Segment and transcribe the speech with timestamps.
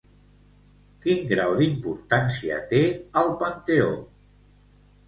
[1.03, 2.83] Quin grau d'importància té
[3.23, 3.97] al panteó?